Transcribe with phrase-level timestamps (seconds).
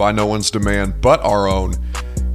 [0.00, 1.74] by no one's demand but our own.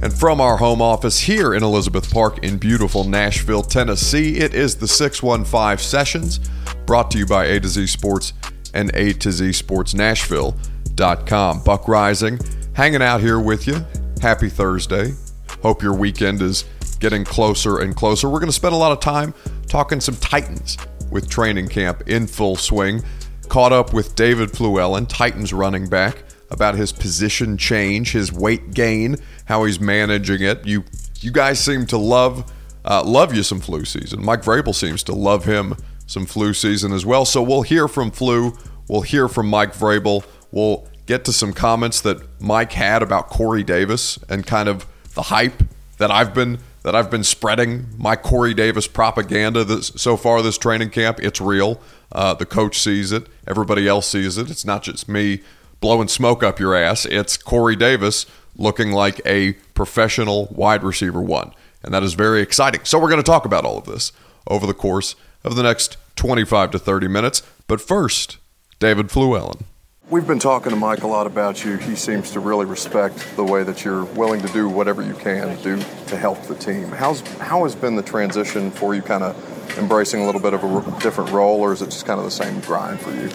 [0.00, 4.76] And from our home office here in Elizabeth Park in beautiful Nashville, Tennessee, it is
[4.76, 6.38] the 615 Sessions,
[6.86, 8.34] brought to you by A to Z Sports
[8.72, 11.64] and A to Z Sports Nashville.com.
[11.64, 12.40] Buck Reising,
[12.76, 13.84] hanging out here with you.
[14.22, 15.14] Happy Thursday.
[15.60, 16.66] Hope your weekend is
[17.00, 18.28] getting closer and closer.
[18.28, 19.34] We're going to spend a lot of time
[19.66, 20.78] talking some Titans
[21.10, 23.02] with training camp in full swing.
[23.48, 29.16] Caught up with David Fluellen, Titans running back, about his position change, his weight gain,
[29.46, 30.66] how he's managing it.
[30.66, 30.84] You
[31.20, 32.52] you guys seem to love
[32.84, 34.24] uh, love you some flu season.
[34.24, 35.74] Mike Vrabel seems to love him
[36.06, 37.24] some flu season as well.
[37.24, 38.56] So we'll hear from Flu.
[38.88, 40.24] We'll hear from Mike Vrabel.
[40.52, 45.22] We'll get to some comments that Mike had about Corey Davis and kind of the
[45.22, 45.62] hype
[45.98, 50.56] that I've been that I've been spreading my Corey Davis propaganda this, so far this
[50.56, 51.18] training camp.
[51.20, 51.80] It's real.
[52.12, 53.26] Uh, the coach sees it.
[53.44, 54.48] Everybody else sees it.
[54.50, 55.40] It's not just me
[55.80, 57.04] blowing smoke up your ass.
[57.04, 61.52] It's Corey Davis looking like a professional wide receiver one.
[61.82, 62.84] And that is very exciting.
[62.84, 64.12] So we're going to talk about all of this
[64.46, 67.42] over the course of the next 25 to 30 minutes.
[67.66, 68.38] But first,
[68.78, 69.62] David Fluellen.
[70.08, 71.78] We've been talking to Mike a lot about you.
[71.78, 75.60] He seems to really respect the way that you're willing to do whatever you can
[75.62, 76.84] do to help the team.
[76.90, 80.62] How's how has been the transition for you, kind of embracing a little bit of
[80.62, 83.28] a different role, or is it just kind of the same grind for you?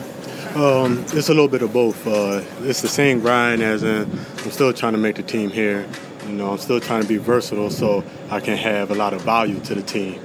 [0.56, 2.06] Um, it's a little bit of both.
[2.06, 4.02] Uh, it's the same grind as in
[4.44, 5.88] I'm still trying to make the team here.
[6.28, 9.22] You know, I'm still trying to be versatile so I can have a lot of
[9.22, 10.20] value to the team.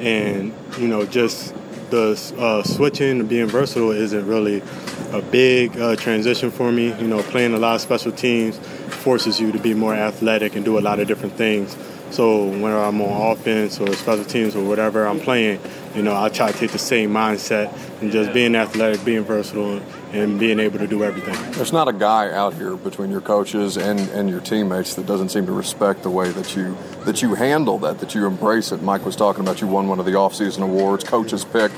[0.00, 1.54] And you know, just
[1.90, 4.64] the uh, switching and being versatile isn't really
[5.12, 6.88] a big uh, transition for me.
[7.00, 10.64] You know, playing a lot of special teams forces you to be more athletic and
[10.64, 11.76] do a lot of different things.
[12.10, 15.60] So whether I'm on offense or special teams or whatever I'm playing,
[15.94, 19.80] you know, I try to take the same mindset and just being athletic, being versatile,
[20.12, 21.34] and being able to do everything.
[21.52, 25.30] There's not a guy out here between your coaches and, and your teammates that doesn't
[25.30, 28.82] seem to respect the way that you that you handle that, that you embrace it.
[28.82, 31.72] Mike was talking about you won one of the offseason awards, coach's pick.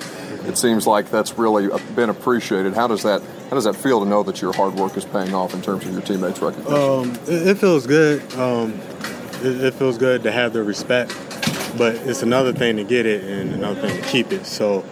[0.45, 2.75] It seems like that's really been appreciated.
[2.75, 5.35] How does that how does that feel to know that your hard work is paying
[5.35, 6.73] off in terms of your teammates' recognition?
[6.73, 8.23] Um, it, it, feels good.
[8.35, 8.81] Um,
[9.43, 11.11] it, it feels good to have the respect,
[11.77, 14.47] but it's another thing to get it and another thing to keep it.
[14.47, 14.85] So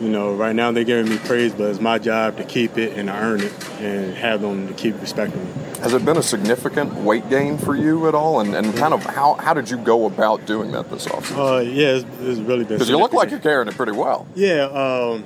[0.00, 2.96] you know, right now they're giving me praise, but it's my job to keep it
[2.96, 5.50] and earn it and have them to keep respecting me.
[5.80, 8.40] Has it been a significant weight gain for you at all?
[8.40, 11.58] And, and kind of how, how did you go about doing that this offseason?
[11.58, 14.26] Uh, yeah, it's, it's really been Because you look like you're carrying it pretty well.
[14.34, 15.24] Yeah, um,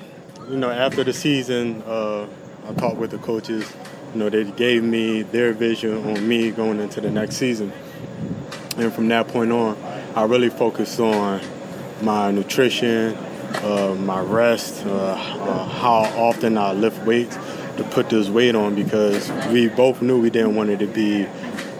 [0.49, 2.27] you know, after the season, uh,
[2.69, 3.73] I talked with the coaches.
[4.12, 7.73] You know, they gave me their vision on me going into the next season.
[8.77, 9.77] And from that point on,
[10.15, 11.41] I really focused on
[12.01, 13.17] my nutrition,
[13.63, 17.37] uh, my rest, uh, uh, how often I lift weights
[17.77, 21.27] to put this weight on because we both knew we didn't want it to be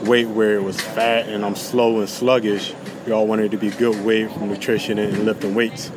[0.05, 2.75] weight where it was fat and I'm slow and sluggish.
[3.07, 5.91] We all wanted to be good weight from nutrition and lifting weights.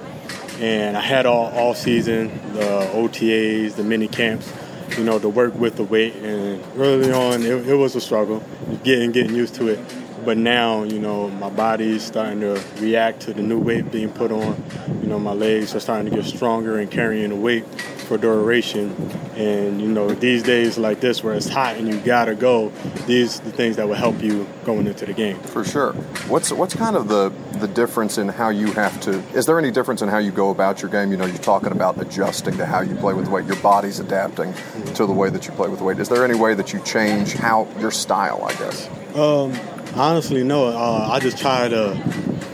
[0.59, 4.51] And I had all, all season, the OTAs, the mini camps,
[4.97, 6.15] you know, to work with the weight.
[6.15, 8.43] And early on, it, it was a struggle,
[8.83, 9.79] getting getting used to it.
[10.25, 14.31] But now, you know, my body's starting to react to the new weight being put
[14.31, 14.63] on.
[15.01, 17.65] You know, my legs are starting to get stronger and carrying the weight
[18.07, 18.93] for duration.
[19.35, 22.69] And you know, these days like this where it's hot and you gotta go,
[23.05, 25.37] these are the things that will help you going into the game.
[25.39, 25.93] For sure.
[26.27, 29.19] What's what's kind of the the difference in how you have to?
[29.35, 31.11] Is there any difference in how you go about your game?
[31.11, 33.45] You know, you're talking about adjusting to how you play with the weight.
[33.45, 34.53] Your body's adapting
[34.95, 35.99] to the way that you play with the weight.
[35.99, 38.43] Is there any way that you change how your style?
[38.43, 38.89] I guess.
[39.15, 39.53] Um,
[39.97, 40.67] Honestly, no.
[40.67, 41.99] Uh, I just try to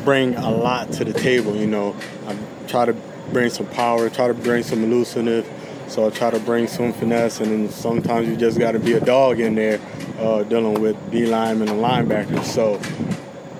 [0.05, 1.57] bring a lot to the table.
[1.57, 1.93] You know,
[2.25, 2.37] I
[2.67, 2.93] try to
[3.33, 5.45] bring some power, try to bring some elusiveness.
[5.89, 9.01] So I try to bring some finesse, and sometimes you just got to be a
[9.01, 9.81] dog in there
[10.19, 12.45] uh, dealing with D linemen and linebackers.
[12.45, 12.77] So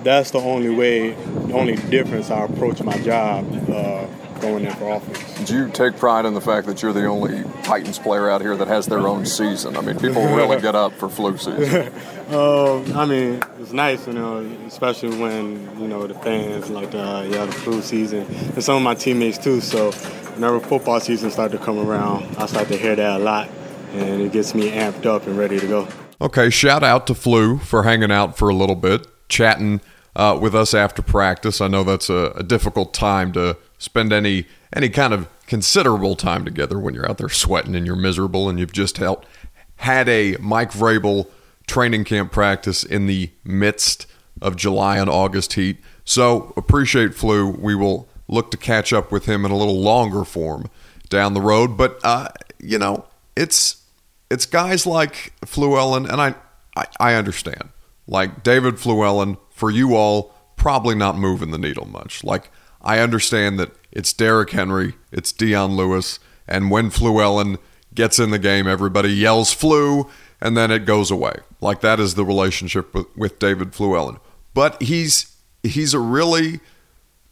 [0.02, 3.44] that's the only way, the only difference I approach my job.
[3.68, 4.06] Uh,
[4.44, 5.48] going in for offense.
[5.48, 8.56] Do you take pride in the fact that you're the only Titans player out here
[8.56, 9.76] that has their own season?
[9.76, 11.92] I mean, people really get up for flu season.
[12.30, 17.02] uh, I mean, it's nice, you know, especially when you know the fans like the
[17.02, 19.60] uh, yeah the flu season, and some of my teammates too.
[19.60, 19.92] So
[20.34, 23.48] whenever football season starts to come around, I start to hear that a lot,
[23.92, 25.88] and it gets me amped up and ready to go.
[26.20, 29.80] Okay, shout out to Flu for hanging out for a little bit, chatting
[30.16, 31.60] uh, with us after practice.
[31.60, 36.44] I know that's a, a difficult time to spend any any kind of considerable time
[36.44, 39.28] together when you're out there sweating and you're miserable and you've just helped,
[39.76, 41.28] had a Mike Vrabel
[41.66, 44.06] training camp practice in the midst
[44.42, 45.78] of July and August heat.
[46.04, 47.50] So appreciate Flu.
[47.50, 50.70] We will look to catch up with him in a little longer form
[51.08, 51.76] down the road.
[51.76, 52.28] But uh,
[52.58, 53.82] you know, it's
[54.30, 56.34] it's guys like Fluellen, and I
[56.76, 57.68] I, I understand.
[58.06, 62.24] Like David Fluellen, for you all, probably not moving the needle much.
[62.24, 62.50] Like
[62.84, 67.56] I understand that it's Derrick Henry, it's Dion Lewis, and when Fluellen
[67.94, 70.10] gets in the game, everybody yells flu,
[70.40, 71.36] and then it goes away.
[71.60, 74.20] Like that is the relationship with, with David Fluellen.
[74.52, 76.60] But he's he's a really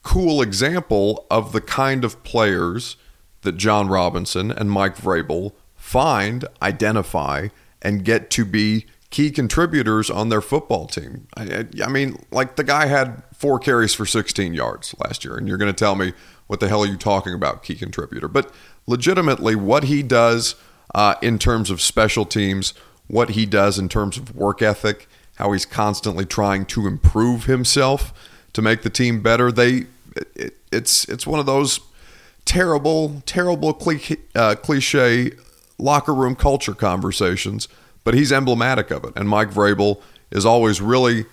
[0.02, 2.96] cool example of the kind of players
[3.43, 7.49] that Jon Robinson and Mike Vrabel find, identify,
[7.82, 11.26] and get to be key contributors on their football team.
[11.37, 15.48] I, I, mean, like the guy had four carries for 16 yards last year, and
[15.48, 16.12] you're going to tell me
[16.46, 18.28] what the hell are you talking about, key contributor?
[18.28, 18.52] But
[18.86, 20.54] legitimately, what he does
[20.94, 22.72] uh, in terms of special teams,
[23.08, 28.14] what he does in terms of work ethic, how he's constantly trying to improve himself
[28.52, 29.50] to make the team better.
[29.50, 29.86] They,
[30.36, 31.80] it, it's it's one of those
[32.44, 35.32] terrible, terrible cliche, uh, cliche
[35.78, 37.66] locker room culture conversations
[38.04, 39.12] but he's emblematic of it.
[39.16, 40.00] And Mike Vrabel
[40.30, 41.26] is always really,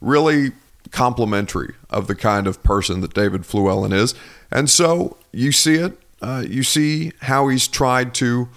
[0.00, 0.52] really
[0.90, 4.14] complimentary of the kind of person that David Fluellen is.
[4.50, 5.98] And so you see it.
[6.22, 8.48] Uh, you see how he's tried to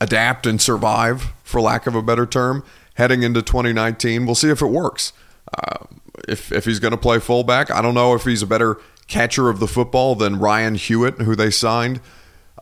[0.00, 4.26] adapt and survive, for lack of a better term, heading into 2019.
[4.26, 5.12] We'll see if it works.
[5.56, 5.86] Uh,
[6.28, 9.48] if, if he's going to play fullback, I don't know if he's a better catcher
[9.48, 12.00] of the football than Ryan Hewitt, who they signed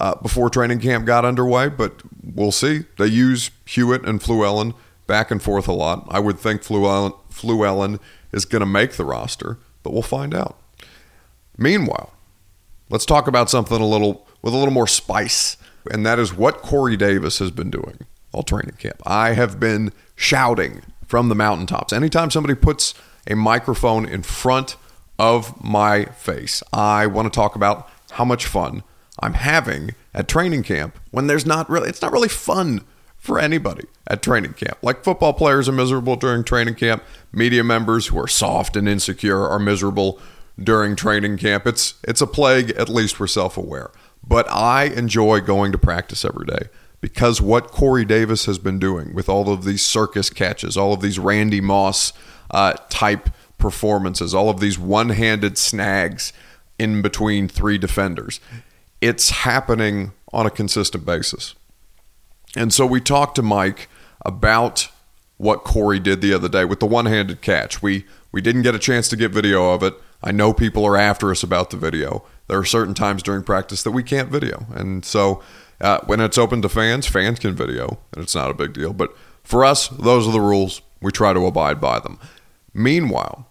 [0.01, 2.85] uh, before training camp got underway, but we'll see.
[2.99, 4.75] They use Hewitt and Fluellen
[5.07, 6.07] back and forth a lot.
[6.09, 8.01] I would think Fluellen, Fluellen
[8.35, 10.59] is going to make the roster, but we'll find out.
[11.57, 12.13] Meanwhile,
[12.91, 15.57] let's talk about something a little with a little more spice,
[15.91, 18.01] and that is what Corey Davis has been doing
[18.33, 19.01] all training camp.
[19.07, 21.93] I have been shouting from the mountaintops.
[21.93, 22.95] Anytime somebody puts
[23.27, 24.77] a microphone in front
[25.19, 28.83] of my face, I want to talk about how much fun
[29.21, 32.83] I'm having at training camp when there's not really it's not really fun
[33.25, 34.77] for anybody at training camp.
[34.83, 39.49] Like football players are miserable during training camp, media members who are soft and insecure
[39.49, 40.21] are miserable
[40.63, 41.67] during training camp.
[41.67, 43.91] It's it's a plague at least we're self-aware.
[44.23, 46.69] But I enjoy going to practice every day
[47.01, 51.01] because what Corey Davis has been doing with all of these circus catches, all of
[51.01, 52.13] these Randy Moss
[52.51, 56.35] uh, type performances, all of these one-handed snags
[56.79, 58.39] in between three defenders
[59.01, 61.55] it's happening on a consistent basis.
[62.57, 63.89] And so we talked to Mike
[64.25, 64.89] about
[65.37, 67.83] what Corey did the other day with the one-handed catch.
[67.83, 69.95] We we didn't get a chance to get video of it.
[70.23, 72.25] I know people are after us about the video.
[72.49, 75.43] There are certain times during practice that we can't video, and so
[75.81, 78.93] uh, when it's open to fans, fans can video, and it's not a big deal.
[78.93, 80.83] But for us, those are the rules.
[81.01, 82.19] We try to abide by them.
[82.73, 83.47] Meanwhile,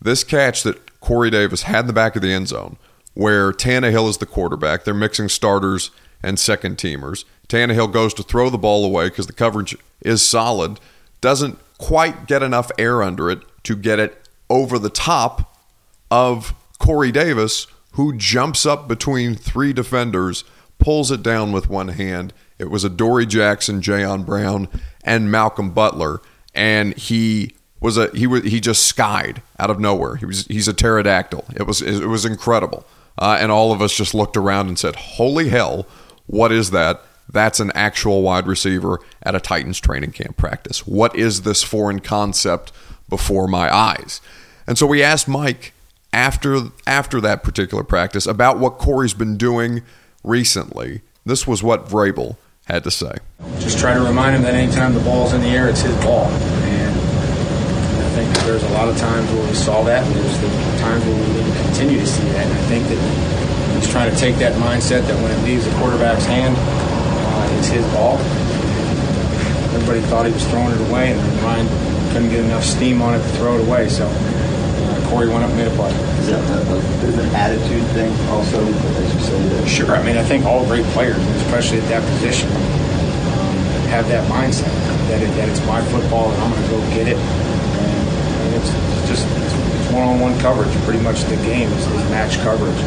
[0.00, 2.76] this catch that Corey Davis had in the back of the end zone
[3.14, 4.84] where Tannehill is the quarterback.
[4.84, 5.90] They're mixing starters
[6.24, 7.24] and second teamers.
[7.48, 10.80] Tannehill goes to throw the ball away because the coverage is solid,
[11.20, 15.56] doesn't quite get enough air under it to get it over the top
[16.10, 20.44] of Corey Davis, who jumps up between three defenders,
[20.78, 22.32] pulls it down with one hand.
[22.58, 24.68] It was Adoree' Jackson, Jayon Brown,
[25.02, 26.20] and Malcolm Butler,
[26.54, 30.16] and he was a he was he just skied out of nowhere.
[30.16, 31.44] He was he's a pterodactyl.
[31.56, 32.86] It was it was incredible.
[33.18, 35.86] Uh, and all of us just looked around and said, Holy hell,
[36.26, 37.02] what is that?
[37.30, 40.86] That's an actual wide receiver at a Titans training camp practice.
[40.86, 42.72] What is this foreign concept
[43.08, 44.20] before my eyes?
[44.66, 45.72] And so we asked Mike
[46.12, 49.82] after after that particular practice about what Corey's been doing
[50.22, 51.00] recently.
[51.26, 53.16] This was what Vrabel had to say.
[53.58, 56.28] Just try to remind him that anytime the ball's in the air, it's his ball.
[58.24, 60.48] Think there's a lot of times where we saw that, and there's the
[60.80, 62.46] times where we need to continue to see that.
[62.46, 63.00] And I think that
[63.76, 67.68] he's trying to take that mindset that when it leaves the quarterback's hand, uh, it's
[67.68, 68.18] his ball.
[69.76, 71.68] Everybody thought he was throwing it away, and their mind
[72.12, 73.88] couldn't get enough steam on it to throw it away.
[73.88, 75.90] So uh, Corey went up and made a play.
[76.24, 79.48] Is that a, a bit of an attitude thing also, as you say?
[79.48, 79.90] That sure.
[79.96, 83.54] I mean, I think all great players, especially at that position, um,
[83.90, 84.72] have that mindset
[85.08, 87.18] that, it, that it's my football and I'm going to go get it.
[88.68, 89.26] It's just
[89.92, 90.74] one-on-one coverage.
[90.84, 92.80] Pretty much the game is, is match coverage.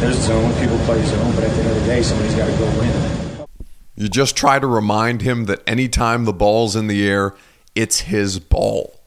[0.00, 0.52] There's zone.
[0.60, 3.46] People play zone, but at the end of the day, somebody's got to go win.
[3.94, 7.34] You just try to remind him that anytime the ball's in the air,
[7.74, 8.98] it's his ball.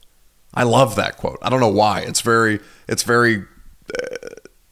[0.54, 1.40] I love that quote.
[1.42, 2.02] I don't know why.
[2.02, 3.44] It's very it's very
[3.94, 4.18] uh,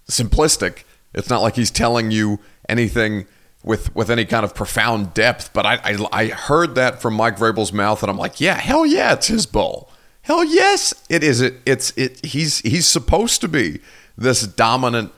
[0.10, 0.84] simplistic.
[1.14, 3.26] It's not like he's telling you anything
[3.64, 5.52] with with any kind of profound depth.
[5.52, 8.86] But I I, I heard that from Mike Vrabel's mouth, and I'm like, yeah, hell
[8.86, 9.90] yeah, it's his ball.
[10.24, 11.42] Hell yes, it is.
[11.42, 12.26] It it's it.
[12.26, 13.80] He's he's supposed to be
[14.18, 15.12] this dominant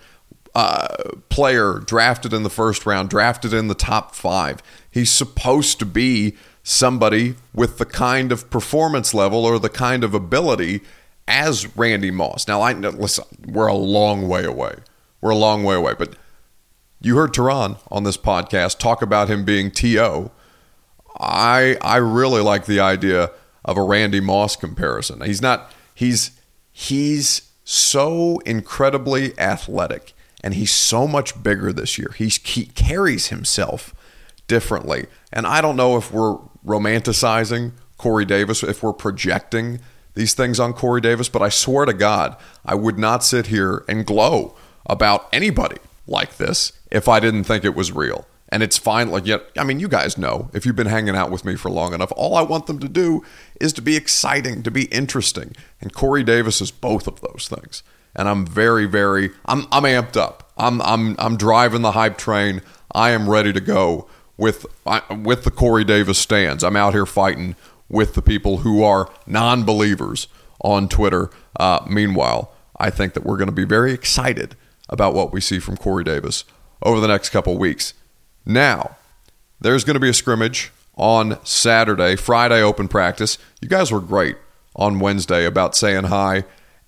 [0.55, 0.87] uh,
[1.29, 4.61] player drafted in the first round, drafted in the top five.
[4.89, 10.15] He's supposed to be somebody with the kind of performance level or the kind of
[10.15, 10.81] ability
[11.27, 12.47] as Randy Moss.
[12.47, 14.75] Now, I listen, we're a long way away.
[15.21, 16.15] We're a long way away, but
[16.99, 20.31] you heard Tehran on this podcast talk about him being TO.
[21.19, 23.29] I I really like the idea
[23.65, 25.21] of a Randy Moss comparison.
[25.21, 26.31] He's not he's
[26.71, 30.13] he's so incredibly athletic
[30.45, 32.13] and he's so much bigger this year.
[32.15, 33.95] He's, he carries himself
[34.47, 35.07] differently.
[35.33, 39.79] And I don't know if we're romanticizing Corey Davis, if we're projecting
[40.13, 43.83] these things on Corey Davis, but I swear to God, I would not sit here
[43.89, 44.55] and glow
[44.85, 48.27] about anybody like this if I didn't think it was real.
[48.49, 49.09] And it's fine.
[49.09, 51.69] Like, yet, I mean, you guys know if you've been hanging out with me for
[51.71, 53.23] long enough, all I want them to do
[53.59, 55.55] is to be exciting, to be interesting.
[55.81, 57.81] And Corey Davis is both of those things.
[58.15, 60.51] And I'm very, very, I'm, I'm amped up.
[60.57, 62.61] I'm, I'm, I'm driving the hype train.
[62.93, 64.65] I am ready to go with,
[65.23, 66.63] with the Corey Davis stands.
[66.63, 67.55] I'm out here fighting
[67.89, 70.27] with the people who are non believers
[70.61, 71.29] on Twitter.
[71.59, 74.55] Uh, meanwhile, I think that we're going to be very excited
[74.89, 76.45] about what we see from Corey Davis
[76.81, 77.93] over the next couple weeks.
[78.45, 78.97] Now,
[79.59, 83.37] there's going to be a scrimmage on Saturday, Friday open practice.
[83.61, 84.37] You guys were great
[84.75, 86.43] on Wednesday about saying hi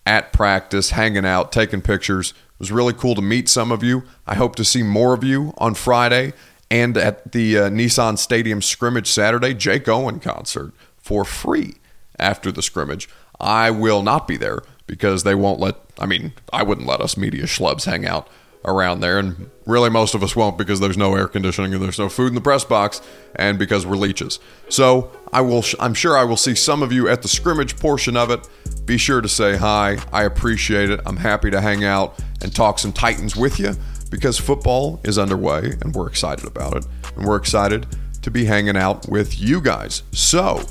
[0.05, 2.31] at practice, hanging out, taking pictures.
[2.31, 4.03] It was really cool to meet some of you.
[4.25, 6.33] I hope to see more of you on Friday
[6.69, 11.75] and at the uh, Nissan Stadium scrimmage Saturday, Jake Owen concert for free
[12.19, 13.09] after the scrimmage.
[13.39, 17.17] I will not be there because they won't let, I mean, I wouldn't let us
[17.17, 18.27] media schlubs hang out
[18.65, 19.19] around there.
[19.19, 22.27] And really, most of us won't because there's no air conditioning and there's no food
[22.27, 23.01] in the press box
[23.35, 24.39] and because we're leeches.
[24.69, 28.17] So I will, I'm sure I will see some of you at the scrimmage portion
[28.17, 28.47] of it.
[28.85, 29.97] Be sure to say hi.
[30.11, 30.99] I appreciate it.
[31.05, 33.73] I'm happy to hang out and talk some Titans with you
[34.09, 36.85] because football is underway and we're excited about it.
[37.15, 37.85] And we're excited
[38.21, 40.03] to be hanging out with you guys.
[40.11, 40.63] So,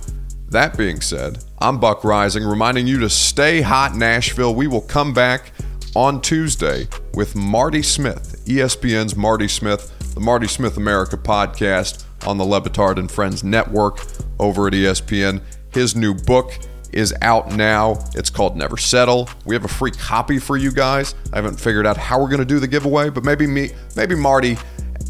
[0.49, 4.55] that being said, I'm Buck Reising, reminding you to stay hot, Nashville.
[4.55, 5.53] We will come back
[5.97, 12.45] on Tuesday with Marty Smith, ESPN's Marty Smith, the Marty Smith America podcast on the
[12.45, 14.05] Le Batard and Friends Network
[14.39, 15.41] over at ESPN.
[15.73, 16.53] His new book
[16.93, 17.99] is out now.
[18.15, 19.31] It's called Never Settle.
[19.47, 21.15] We have a free copy for you guys.
[21.33, 24.15] I haven't figured out how we're going to do the giveaway, but maybe me, maybe
[24.15, 24.59] Marty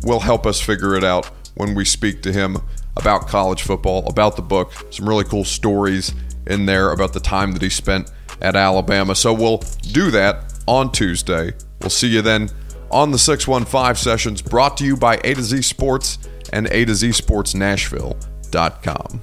[0.04, 2.58] will help us figure it out when we speak to him
[2.96, 6.14] about college football, about the book, some really cool stories
[6.46, 9.16] in there about the time that he spent at Alabama.
[9.16, 11.52] So we'll do that on Tuesday.
[11.80, 12.50] We'll see you then
[12.90, 16.18] on the 615 sessions brought to you by A to Z Sports
[16.52, 19.22] and A to Z Sports Nashville.com.